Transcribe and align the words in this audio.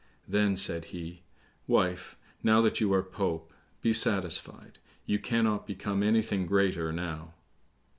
Then 0.27 0.57
said 0.57 0.85
he, 0.85 1.21
"Wife, 1.67 2.17
now 2.41 2.59
that 2.61 2.81
you 2.81 2.91
are 2.91 3.03
Pope, 3.03 3.53
be 3.83 3.93
satisfied, 3.93 4.79
you 5.05 5.19
cannot 5.19 5.67
become 5.67 6.01
anything 6.01 6.47
greater 6.47 6.91
now." 6.91 7.35